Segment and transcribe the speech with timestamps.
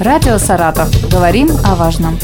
[0.00, 0.88] Радио «Саратов».
[1.10, 2.16] Говорим о важном.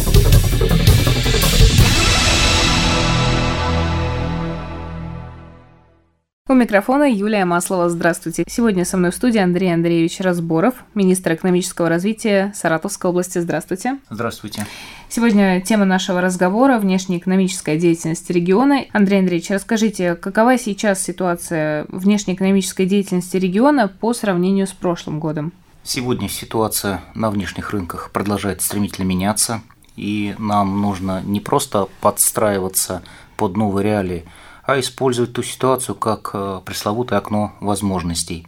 [6.49, 7.89] У микрофона Юлия Маслова.
[7.89, 8.45] Здравствуйте.
[8.46, 13.41] Сегодня со мной в студии Андрей Андреевич Разборов, министр экономического развития Саратовской области.
[13.41, 13.98] Здравствуйте.
[14.09, 14.66] Здравствуйте.
[15.09, 18.84] Сегодня тема нашего разговора– внешнеэкономическая деятельность региона.
[18.93, 25.52] Андрей Андреевич, расскажите, какова сейчас ситуация внешнеэкономической деятельности региона по сравнению с прошлым годом?
[25.87, 29.61] Сегодня ситуация на внешних рынках продолжает стремительно меняться,
[29.97, 33.02] и нам нужно не просто подстраиваться
[33.37, 34.24] под новые реалии,
[34.62, 38.47] а использовать ту ситуацию как э, пресловутое окно возможностей.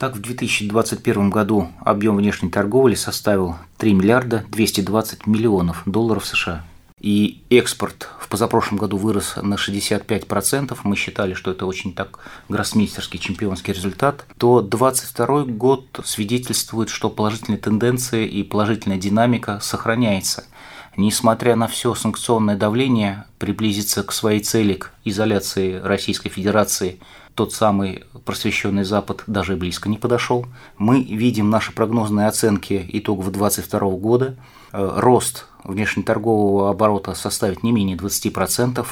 [0.00, 6.64] Так, в 2021 году объем внешней торговли составил 3 миллиарда 220 миллионов долларов США.
[7.00, 13.72] И экспорт позапрошлом году вырос на 65%, мы считали, что это очень так гроссмейстерский чемпионский
[13.72, 20.44] результат, то 2022 год свидетельствует, что положительные тенденции и положительная динамика сохраняется–
[20.96, 27.00] несмотря на все санкционное давление, приблизиться к своей цели, к изоляции Российской Федерации,
[27.34, 30.46] тот самый просвещенный Запад даже близко не подошел.
[30.78, 34.36] Мы видим наши прогнозные оценки итогов 2022 года.
[34.76, 38.84] Э, рост внешнеторгового оборота составит не менее 20%.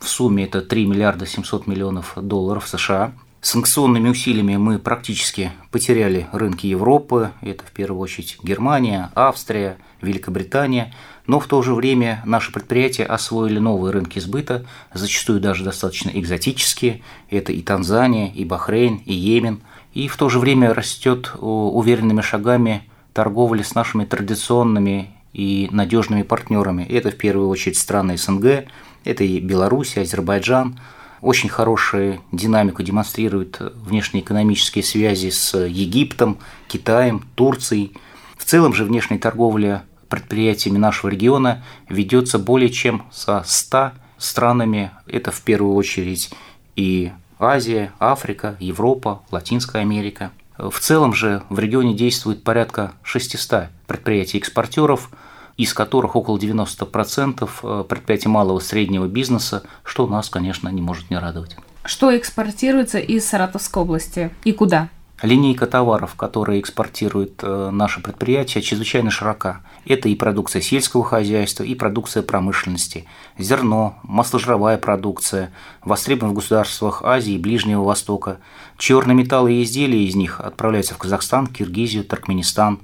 [0.00, 3.12] В сумме это 3 миллиарда 700 миллионов долларов США.
[3.40, 7.30] Санкционными усилиями мы практически потеряли рынки Европы.
[7.40, 10.92] Это в первую очередь Германия, Австрия, Великобритания–
[11.28, 17.02] но в то же время наши предприятия освоили новые рынки сбыта, зачастую даже достаточно экзотические.
[17.28, 19.60] Это и Танзания, и Бахрейн, и Йемен.
[19.92, 26.82] И в то же время растет уверенными шагами торговля с нашими традиционными и надежными партнерами.
[26.84, 28.66] Это в первую очередь страны СНГ,
[29.04, 30.78] это и Беларусь, Азербайджан.
[31.20, 37.92] Очень хорошую динамику демонстрируют внешнеэкономические связи с Египтом, Китаем, Турцией.
[38.36, 44.92] В целом же внешняя торговля предприятиями нашего региона ведется более чем со 100 странами.
[45.06, 46.30] Это в первую очередь
[46.76, 50.32] и Азия, Африка, Европа, Латинская Америка.
[50.58, 55.10] В целом же в регионе действует порядка 600 предприятий-экспортеров,
[55.56, 61.10] из которых около 90% э, предприятий малого и среднего бизнеса, что нас, конечно, не может
[61.10, 61.56] не радовать.
[61.84, 64.88] Что экспортируется из Саратовской области и куда?
[65.20, 69.62] Линейка товаров, которые экспортируют э, наши предприятия, чрезвычайно широка.
[69.84, 73.04] Это и продукция сельского хозяйства, и продукция промышленности,
[73.36, 75.52] зерно, масложировая продукция,
[75.82, 78.38] востребована в государствах Азии и Ближнего Востока.
[78.76, 82.78] Черные металлы и изделия из них отправляются в Казахстан, Киргизию, Туркменистан.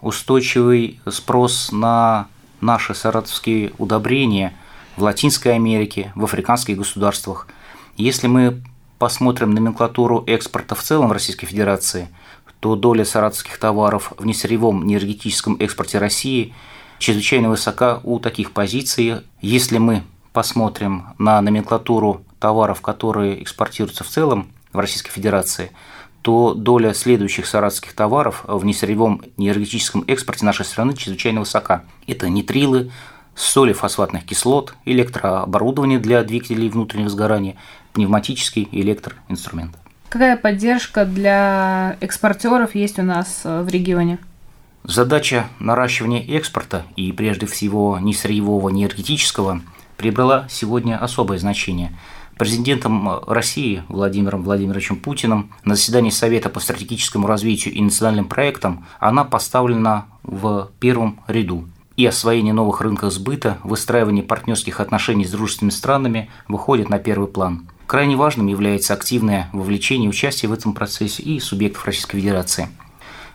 [0.00, 2.28] Устойчивый спрос на
[2.62, 4.56] наши саратовские удобрения
[4.96, 7.46] в Латинской Америке, в африканских государствах.
[7.96, 8.62] Если мы
[8.98, 12.08] посмотрим номенклатуру экспорта в целом в Российской Федерации,
[12.60, 16.54] то доля саратовских товаров в несырьевом энергетическом экспорте России
[16.98, 19.16] чрезвычайно высока у таких позиций.
[19.40, 20.02] Если мы
[20.32, 25.72] посмотрим на номенклатуру товаров, которые экспортируются в целом в Российской Федерации,
[26.22, 31.84] то доля следующих саратовских товаров в несырьевом энергетическом экспорте нашей страны чрезвычайно высока.
[32.06, 32.90] Это нитрилы,
[33.34, 37.56] соли фосфатных кислот, электрооборудование для двигателей внутреннего сгорания,
[37.92, 39.76] пневматический электроинструмент.
[40.08, 44.18] Какая поддержка для экспортеров есть у нас э, в регионе?
[44.84, 49.60] Задача наращивания экспорта и прежде всего не сырьевого, не энергетического
[49.96, 51.92] приобрела сегодня особое значение.
[52.36, 59.24] Президентом России Владимиром Владимировичем Путиным на заседании Совета по стратегическому развитию и национальным проектам она
[59.24, 61.66] поставлена в первом ряду
[61.96, 67.68] и освоение новых рынков сбыта, выстраивание партнерских отношений с дружественными странами выходит на первый план.
[67.86, 72.68] Крайне важным является активное вовлечение и участие в этом процессе и субъектов Российской Федерации.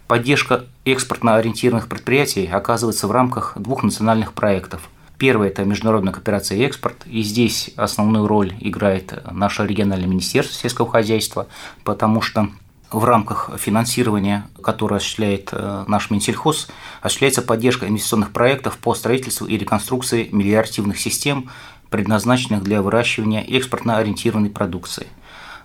[0.08, 4.90] Поддержка экспортно ориентированных предприятий оказывается в рамках двух национальных проектов.
[5.20, 10.90] Первый– это международная кооперация и экспорт, и здесь основную роль играет наше региональное министерство сельского
[10.90, 11.48] хозяйства,
[11.84, 12.50] потому что
[12.92, 16.68] в рамках финансирования, которое осуществляет э, наш Минсельхоз,
[17.02, 21.50] осуществляется поддержка инвестиционных проектов по строительству и реконструкции мелиоративных систем,
[21.90, 25.08] предназначенных для выращивания экспортно ориентированной продукции.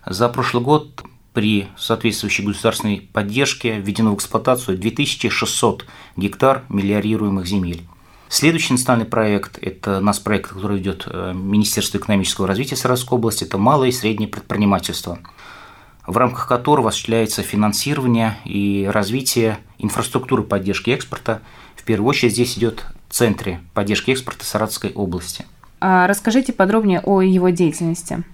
[0.06, 5.87] За прошлый год при соответствующей государственной поддержке введено в эксплуатацию 2600
[6.17, 7.82] гектар мелиорируемых земель.
[8.29, 13.59] Следующий национальный проект– это наш проект, который ведет э, Министерство экономического развития Саратовской области, это
[13.59, 15.19] малое и среднее предпринимательство–
[16.06, 21.41] в рамках которого осуществляется финансирование и развитие инфраструктуры поддержки экспорта.
[21.77, 25.45] В первую очередь здесь идет в центре поддержки экспорта Саратовской области.
[25.81, 28.25] А расскажите подробнее о его деятельности.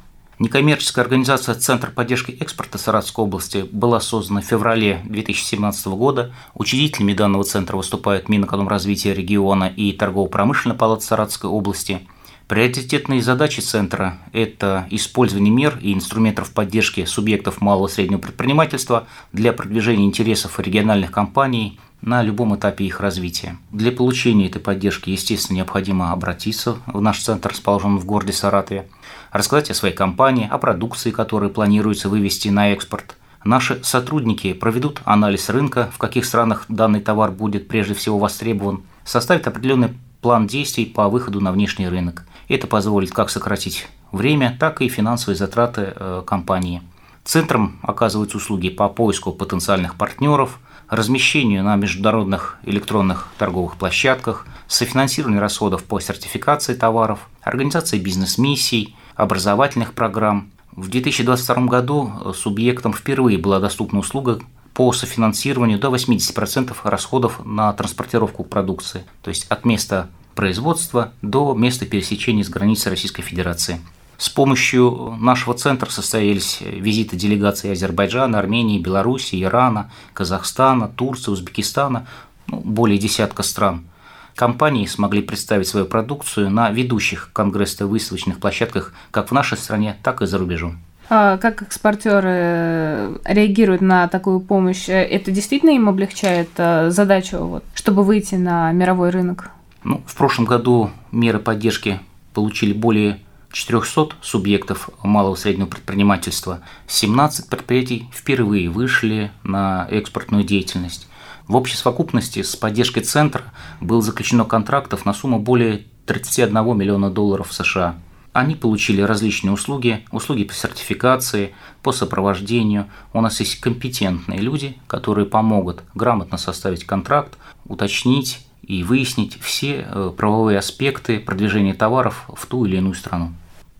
[0.41, 6.33] Некоммерческая организация Центр поддержки экспорта Саратовской области была создана в феврале 2017 года.
[6.55, 12.09] Учредителями данного центра выступают Минэкономразвития региона и Торгово-промышленная палата Саратовской области.
[12.51, 19.53] Приоритетные задачи Центра– это использование мер и инструментов поддержки субъектов малого и среднего предпринимательства для
[19.53, 23.57] продвижения интересов региональных компаний на любом этапе их развития.
[23.71, 28.89] Для получения этой поддержки, естественно, необходимо обратиться в наш центр, расположенный в городе Саратове–
[29.31, 33.17] рассказать о своей компании, о продукции, которую планируется вывести на экспорт.
[33.45, 39.47] Наши сотрудники проведут анализ рынка, в каких странах данный товар будет прежде всего востребован, составят
[39.47, 42.27] определенный план действий по выходу на внешний рынок.
[42.51, 46.83] Это позволит как сократить время, так и финансовые затраты э, компании.
[47.23, 50.59] Центром оказываются услуги по поиску потенциальных партнеров,
[50.89, 60.51] размещению на международных электронных торговых площадках, софинансирование расходов по сертификации товаров, организации бизнес-миссий, образовательных программ.
[60.73, 64.41] В 2022 году э, субъектам впервые была доступна услуга
[64.75, 71.87] по софинансированию до 80% расходов на транспортировку продукции, то есть от места производства до места
[71.87, 73.81] пересечения с границы Российской Федерации.
[74.17, 82.07] С помощью нашего центра состоялись визиты делегаций Азербайджана, Армении, Беларуси, Ирана, Казахстана, Турции, Узбекистана,
[82.47, 83.85] ну, более десятка стран–
[84.41, 90.27] компании смогли представить свою продукцию на ведущих конгрессно-выставочных площадках как в нашей стране, так и
[90.27, 90.79] за рубежом.
[91.11, 94.89] А как экспортеры реагируют на такую помощь?
[94.89, 99.51] Это действительно им облегчает э, задачу, вот, чтобы выйти на мировой рынок?
[99.83, 102.01] Ну, в прошлом году меры поддержки
[102.35, 103.21] получили более
[103.53, 106.61] 400 субъектов малого и среднего предпринимательства.
[106.87, 111.09] 17 предприятий впервые вышли на экспортную деятельность.
[111.49, 113.43] В общей совокупности с поддержкой центра
[113.81, 117.97] было заключено контрактов на сумму более 31 миллиона долларов США.
[118.33, 122.87] Они получили различные услуги, услуги по сертификации, по сопровождению.
[123.13, 130.13] У нас есть компетентные люди, которые помогут грамотно составить контракт, уточнить и выяснить все э,
[130.17, 133.33] правовые аспекты продвижения товаров в ту или иную страну.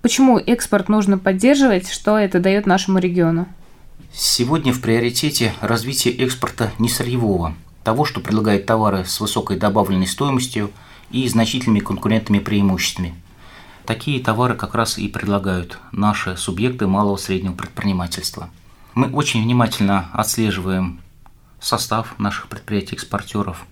[0.03, 1.89] Почему экспорт нужно поддерживать?
[1.89, 3.47] Что это дает нашему региону?
[4.13, 7.55] Сегодня в приоритете развитие экспорта не сырьевого,
[7.85, 10.73] того, что предлагает товары с высокой добавленной стоимостью
[11.13, 13.15] и значительными конкурентными преимуществами.
[13.87, 18.51] Такие товары как раз и предлагают наши субъекты малого и среднего предпринимательства.
[18.95, 21.01] Мы очень внимательно отслеживаем
[21.61, 23.67] состав наших предприятий-экспортеров,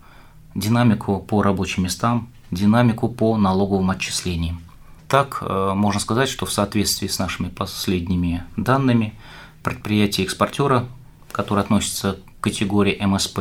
[0.58, 4.60] динамику по рабочим местам, динамику по налоговым отчислениям.
[5.08, 9.14] Так, э, можно сказать, что в соответствии с нашими последними данными–
[9.62, 10.86] предприятия-экспортера,
[11.32, 13.40] которые относятся к категории МСП,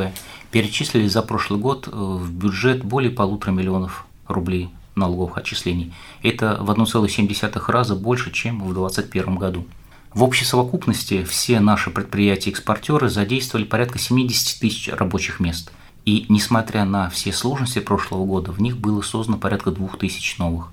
[0.50, 5.94] перечислили за прошлый год э, в бюджет более полутора миллионов рублей налоговых отчислений.
[6.22, 9.66] Это в 1,7 раза больше, чем в 2021 году.
[10.12, 15.70] В общей совокупности все наши предприятия-экспортеры задействовали порядка 70 тысяч рабочих мест.
[16.08, 20.68] И несмотря на все сложности прошлого года, в них было создано порядка 2000 новых.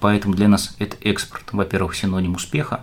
[0.00, 2.82] Поэтому для нас это экспорт, во-первых, синоним успеха,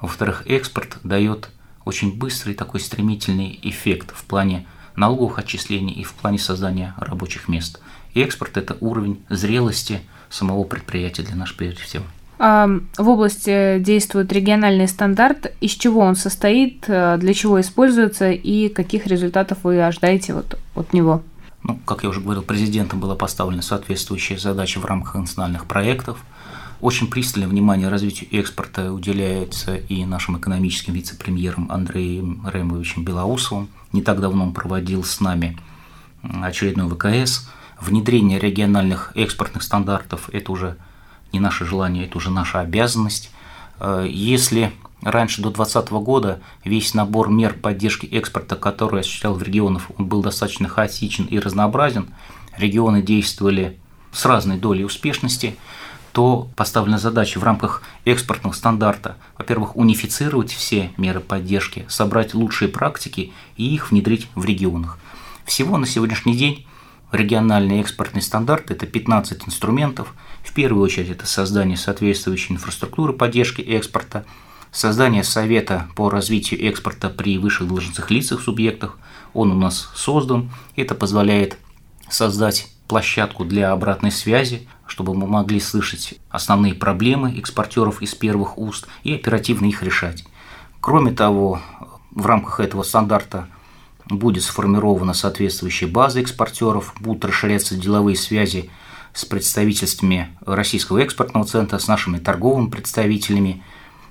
[0.00, 1.50] во-вторых, экспорт дает
[1.84, 4.64] очень быстрый такой стремительный эффект в плане
[4.96, 7.78] налоговых отчислений и в плане создания рабочих мест.
[8.14, 10.00] И экспорт– это уровень зрелости
[10.30, 12.04] самого предприятия для нас прежде всего.
[12.38, 15.54] А в области действует региональный стандарт.
[15.60, 20.94] Из чего он состоит, э, для чего используется и каких результатов вы ожидаете вот от
[20.94, 21.22] него?
[21.64, 26.18] Ну, как я уже говорил, президентом была поставлена соответствующая задача в рамках национальных проектов–
[26.84, 33.70] очень пристальное внимание развитию экспорта уделяется и нашим экономическим вице-премьером Андреем Ремовичем Белоусовым.
[33.92, 35.58] Не так давно он проводил с нами
[36.22, 37.48] очередной ВКС.
[37.80, 40.76] Внедрение региональных экспортных стандартов– это уже
[41.32, 43.30] не наше желание, это уже наша обязанность.
[43.80, 44.70] Э, если
[45.04, 50.22] раньше, до 2020 года, весь набор мер поддержки экспорта, который осуществлял в регионах, он был
[50.22, 52.08] достаточно хаотичен и разнообразен,
[52.56, 53.78] регионы действовали
[54.12, 55.56] с разной долей успешности–
[56.14, 63.32] то поставлена задача в рамках экспортного стандарта, во-первых, унифицировать все меры поддержки, собрать лучшие практики
[63.56, 65.00] и их внедрить в регионах.
[65.44, 66.68] Всего на сегодняшний день
[67.10, 70.14] региональный экспортный стандарт– это 15 инструментов.
[70.44, 74.24] В первую очередь это создание соответствующей инфраструктуры поддержки экспорта,
[74.74, 78.98] создание совета по развитию экспорта при высших должностных лицах субъектах.
[79.32, 80.50] Он у нас создан.
[80.76, 81.56] Это позволяет
[82.10, 88.86] создать площадку для обратной связи, чтобы мы могли слышать основные проблемы экспортеров из первых уст
[89.04, 90.24] и оперативно их решать.
[90.80, 91.62] Кроме того,
[92.10, 93.48] в рамках этого стандарта
[94.06, 98.70] будет сформирована соответствующая база экспортеров, будут расширяться деловые связи
[99.14, 103.62] с представительствами Российского экспортного центра, с нашими торговыми представителями.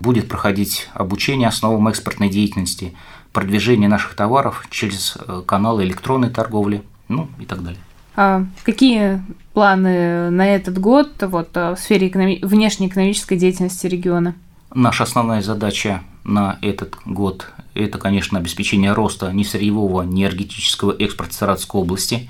[0.03, 2.93] Будет проходить обучение основам экспортной деятельности,
[3.31, 7.79] продвижение наших товаров через э, каналы электронной торговли, ну и так далее.
[8.15, 12.39] А какие планы на этот год вот, в сфере экономи...
[12.43, 14.35] внешней экономической деятельности региона?
[14.75, 21.33] Наша основная задача на этот год– это, конечно, обеспечение роста ни сырьевого, ни энергетического экспорта
[21.33, 22.29] Саратовской области.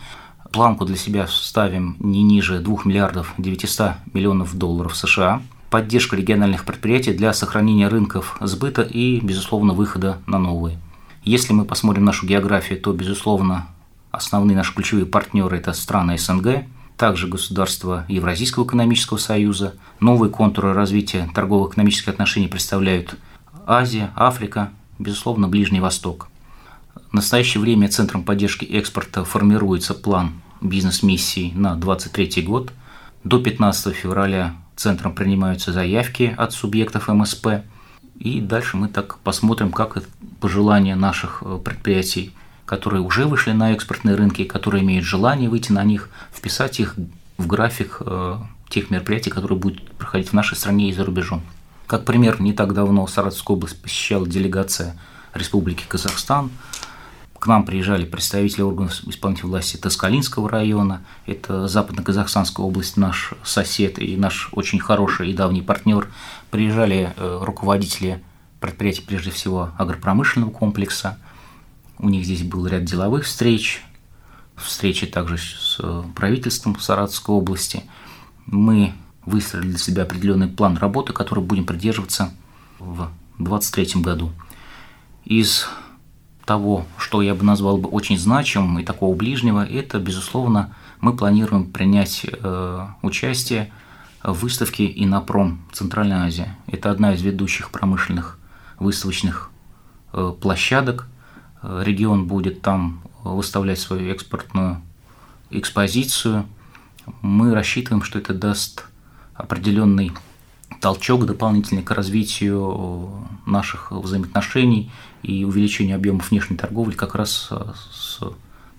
[0.52, 5.42] Планку для себя ставим не ниже 2 миллиардов 900 миллионов долларов США.
[5.74, 10.78] Поддержка региональных предприятий для сохранения рынков сбыта и, безусловно, выхода на новые.
[11.24, 13.66] Если мы посмотрим нашу географию, то, безусловно,
[14.12, 16.66] основные наши ключевые партнеры– это страны СНГ,
[16.96, 19.74] также государства Евразийского экономического союза.
[20.00, 23.16] Новые контуры развития торгово-экономических отношений представляют
[23.66, 26.28] Азия, Африка, безусловно, Ближний Восток.
[27.10, 32.72] В настоящее время Центром поддержки экспорта формируется план бизнес-миссий на 2023 год.
[33.24, 37.64] До 15 февраля Центром принимаются заявки от субъектов МСП.
[38.18, 40.04] И дальше мы так посмотрим, как
[40.40, 42.34] пожелания наших э, предприятий,
[42.66, 46.96] которые уже вышли на экспортные рынки, которые имеют желание выйти на них, вписать их
[47.38, 48.38] в график э,
[48.70, 51.44] тех мероприятий, которые будут проходить в нашей стране и за рубежом.
[51.88, 55.00] Как пример, не так давно Саратовскую область посещала делегация
[55.34, 56.50] Республики Казахстан.
[57.44, 61.02] К нам приезжали представители органов исполнительной власти Таскалинского района.
[61.26, 66.10] Это Западно-Казахстанская область, наш сосед и наш очень хороший и давний партнер.
[66.52, 68.24] Приезжали э, руководители
[68.62, 71.20] предприятий, прежде всего, агропромышленного комплекса.
[72.00, 73.84] У них здесь был ряд деловых встреч,
[74.56, 77.84] встречи также с э, правительством Саратовской области.
[78.46, 78.94] Мы
[79.26, 82.32] выстроили для себя определенный план работы, который будем придерживаться
[82.80, 84.32] в 2023 году.
[85.26, 85.68] Из
[86.46, 91.72] того, что я бы назвал бы очень значимым и такого ближнего, это, безусловно, мы планируем
[91.72, 93.72] принять э, участие
[94.24, 95.62] в выставке «Инопром.
[95.72, 96.58] Центральная Азия».
[96.68, 98.40] Это одна из ведущих промышленных
[98.80, 99.52] выставочных
[100.12, 101.08] э, площадок.
[101.62, 104.82] Э, регион будет там выставлять свою экспортную
[105.50, 106.46] экспозицию.
[107.22, 108.86] Мы рассчитываем, что это даст
[109.34, 110.12] определенный
[110.82, 114.92] толчок дополнительный к развитию наших взаимоотношений
[115.24, 117.50] и увеличению объемов внешней торговли как раз
[117.92, 118.20] с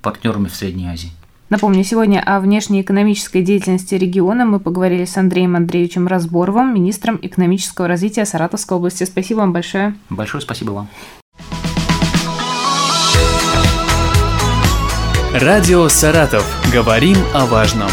[0.03, 1.11] партнерами в Средней Азии.
[1.51, 7.87] Напомню, сегодня о внешней экономической деятельности региона мы поговорили с Андреем Андреевичем Разборовым, министром экономического
[7.87, 9.05] развития Саратовской области.
[9.05, 9.95] Спасибо вам большое.
[10.11, 10.89] Большое спасибо вам.
[15.35, 16.47] Радио «Саратов».
[16.73, 17.91] Говорим о важном.